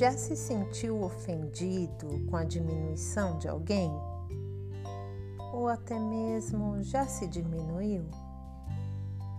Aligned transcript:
Já 0.00 0.12
se 0.12 0.34
sentiu 0.34 1.02
ofendido 1.02 2.24
com 2.30 2.34
a 2.34 2.42
diminuição 2.42 3.36
de 3.36 3.46
alguém? 3.46 3.92
Ou 5.52 5.68
até 5.68 5.98
mesmo 5.98 6.82
já 6.82 7.04
se 7.04 7.28
diminuiu? 7.28 8.08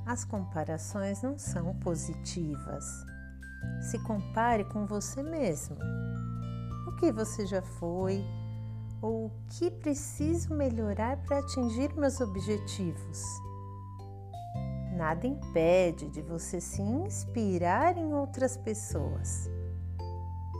As 0.06 0.24
comparações 0.24 1.24
não 1.24 1.36
são 1.36 1.74
positivas. 1.80 2.86
Se 3.90 3.98
compare 4.04 4.64
com 4.66 4.86
você 4.86 5.24
mesmo. 5.24 5.78
O 6.88 6.96
que 6.98 7.12
você 7.12 7.48
já 7.48 7.64
foi 7.64 8.24
ou 9.02 9.26
o 9.26 9.32
que 9.50 9.72
preciso 9.72 10.54
melhorar 10.54 11.18
para 11.24 11.40
atingir 11.40 11.92
meus 11.96 12.22
objetivos? 12.22 13.24
Nada 14.96 15.26
impede 15.26 16.08
de 16.10 16.22
você 16.22 16.62
se 16.62 16.84
inspirar 16.84 17.98
em 17.98 18.14
outras 18.14 18.56
pessoas 18.58 19.50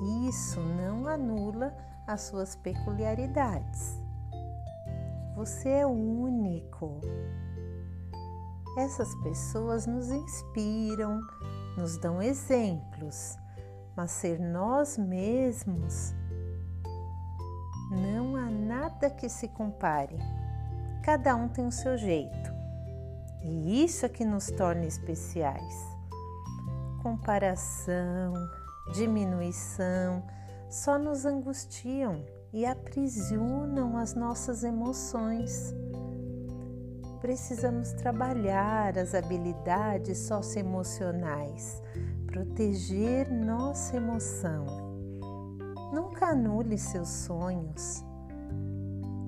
isso 0.02 0.60
não 0.60 1.08
anula 1.08 1.76
as 2.08 2.22
suas 2.22 2.56
peculiaridades. 2.56 4.02
Você 5.36 5.70
é 5.70 5.86
único. 5.86 7.00
Essas 8.78 9.14
pessoas 9.16 9.86
nos 9.86 10.10
inspiram, 10.10 11.20
nos 11.78 11.98
dão 11.98 12.22
exemplos, 12.22 13.38
mas 13.96 14.12
ser 14.12 14.40
nós 14.40 14.98
mesmos 14.98 16.14
não 17.92 18.36
há 18.38 18.50
nada 18.50 19.10
que 19.10 19.28
se 19.28 19.50
compare. 19.50 20.18
Cada 21.04 21.36
um 21.36 21.50
tem 21.50 21.68
o 21.68 21.72
seu 21.72 21.98
jeito. 21.98 22.52
E 23.44 23.84
isso 23.84 24.06
é 24.06 24.10
que 24.10 24.24
nos 24.24 24.48
torna 24.52 24.86
especiais. 24.86 25.76
Comparação, 27.02 28.34
diminuição 28.90 30.24
só 30.70 30.98
nos 30.98 31.26
angustiam 31.26 32.26
e 32.54 32.66
aprisionam 32.66 33.98
as 33.98 34.14
nossas 34.14 34.64
emoções. 34.64 35.74
Precisamos 37.20 37.94
trabalhar 37.94 38.98
as 38.98 39.14
habilidades 39.14 40.18
socioemocionais, 40.20 41.82
proteger 42.26 43.32
nossa 43.32 43.98
emoção. 43.98 44.66
Nunca 45.94 46.28
anule 46.28 46.78
seus 46.78 47.10
sonhos. 47.10 48.04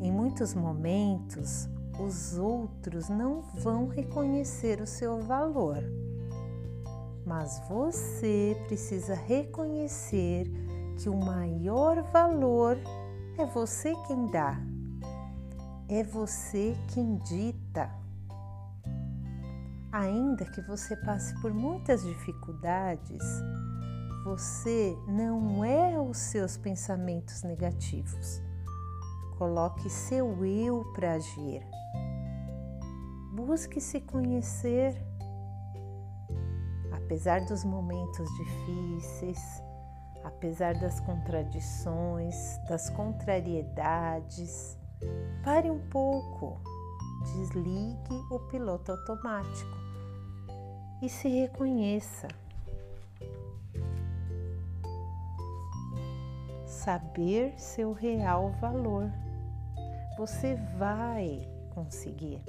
Em 0.02 0.12
muitos 0.12 0.54
momentos, 0.54 1.70
os 2.00 2.38
outros 2.38 3.09
não 3.09 3.42
vão 3.42 3.88
reconhecer 3.88 4.81
o 4.81 4.88
seu 4.88 5.22
valor 5.22 5.84
mas 7.36 7.59
você 7.67 8.56
precisa 8.67 9.16
reconhecer 9.16 10.45
que 10.95 11.09
o 11.09 11.17
maior 11.17 12.03
valor 12.12 12.78
é 13.40 13.45
você 13.48 13.92
quem 14.06 14.28
dá, 14.28 14.56
é 15.90 16.03
você 16.03 16.78
quem 16.94 17.17
dita. 17.17 17.90
Ainda 19.92 20.45
que 20.45 20.62
você 20.62 20.95
passe 20.98 21.34
por 21.42 21.52
muitas 21.52 22.03
dificuldades, 22.03 23.23
você 24.23 24.95
não 25.08 25.66
é 25.66 26.00
os 26.00 26.18
seus 26.18 26.56
pensamentos 26.56 27.42
negativos. 27.42 28.44
Coloque 29.40 29.90
seu 29.90 30.45
eu 30.45 30.86
para 30.94 31.14
agir. 31.14 31.66
Busque 33.34 33.81
se 33.81 34.00
conhecer 34.02 35.12
apesar 37.04 37.42
dos 37.46 37.66
momentos 37.66 38.30
difíceis, 38.38 39.62
apesar 40.23 40.73
das 40.76 41.00
contradições, 41.02 42.58
das 42.69 42.90
contrariedades, 42.90 44.78
pare 45.44 45.69
um 45.69 45.80
pouco, 45.90 46.62
desligue 47.36 48.16
o 48.31 48.40
piloto 48.47 48.92
automático 48.92 49.78
e 51.02 51.09
se 51.09 51.28
reconheça. 51.28 52.28
Saber 56.66 57.53
seu 57.58 57.94
real 57.94 58.52
valor. 58.59 59.12
Você 60.18 60.56
vai 60.78 61.47
conseguir. 61.74 62.42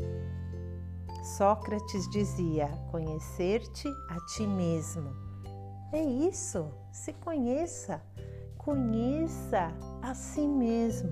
Sócrates 1.24 2.06
dizia: 2.10 2.68
conhecer-te 2.90 3.88
a 4.10 4.20
ti 4.26 4.46
mesmo. 4.46 5.10
É 5.90 6.02
isso, 6.02 6.68
se 6.92 7.14
conheça, 7.14 8.02
conheça 8.58 9.72
a 10.02 10.12
si 10.14 10.46
mesmo 10.46 11.10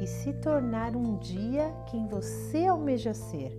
e 0.00 0.06
se 0.08 0.32
tornar 0.32 0.96
um 0.96 1.18
dia 1.18 1.72
quem 1.88 2.08
você 2.08 2.66
almeja 2.66 3.14
ser. 3.14 3.56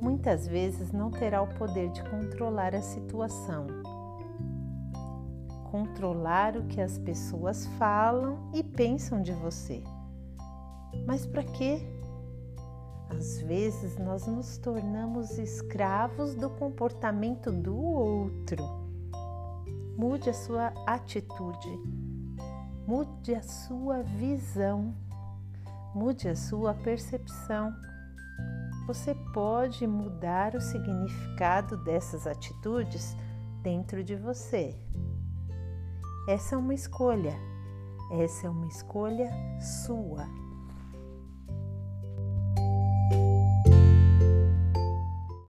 Muitas 0.00 0.46
vezes 0.46 0.92
não 0.92 1.10
terá 1.10 1.42
o 1.42 1.52
poder 1.54 1.90
de 1.90 2.04
controlar 2.04 2.76
a 2.76 2.82
situação, 2.82 3.66
controlar 5.70 6.56
o 6.56 6.66
que 6.66 6.80
as 6.80 6.98
pessoas 6.98 7.66
falam 7.78 8.50
e 8.54 8.62
pensam 8.62 9.22
de 9.22 9.32
você. 9.32 9.82
Mas 11.04 11.26
para 11.26 11.42
quê? 11.42 11.80
Às 13.22 13.40
vezes 13.40 13.96
nós 13.98 14.26
nos 14.26 14.58
tornamos 14.58 15.38
escravos 15.38 16.34
do 16.34 16.50
comportamento 16.50 17.52
do 17.52 17.76
outro. 17.80 18.64
Mude 19.96 20.28
a 20.28 20.34
sua 20.34 20.72
atitude, 20.84 21.68
mude 22.84 23.32
a 23.32 23.40
sua 23.40 24.02
visão, 24.02 24.92
mude 25.94 26.28
a 26.28 26.34
sua 26.34 26.74
percepção. 26.74 27.72
Você 28.88 29.14
pode 29.32 29.86
mudar 29.86 30.56
o 30.56 30.60
significado 30.60 31.76
dessas 31.84 32.26
atitudes 32.26 33.16
dentro 33.62 34.02
de 34.02 34.16
você. 34.16 34.76
Essa 36.28 36.56
é 36.56 36.58
uma 36.58 36.74
escolha, 36.74 37.38
essa 38.10 38.48
é 38.48 38.50
uma 38.50 38.66
escolha 38.66 39.30
sua. 39.60 40.26